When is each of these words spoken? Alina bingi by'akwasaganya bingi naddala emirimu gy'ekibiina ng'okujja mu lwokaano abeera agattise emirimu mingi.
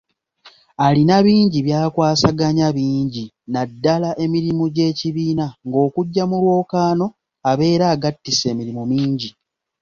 Alina 0.85 1.15
bingi 1.25 1.59
by'akwasaganya 1.67 2.67
bingi 2.77 3.25
naddala 3.53 4.09
emirimu 4.23 4.63
gy'ekibiina 4.75 5.45
ng'okujja 5.67 6.23
mu 6.29 6.35
lwokaano 6.43 7.05
abeera 7.49 7.85
agattise 7.93 8.45
emirimu 8.53 8.81
mingi. 8.91 9.29